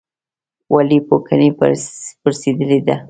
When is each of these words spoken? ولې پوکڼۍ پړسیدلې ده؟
ولې 0.75 0.97
پوکڼۍ 1.07 1.49
پړسیدلې 2.21 2.79
ده؟ 2.87 2.95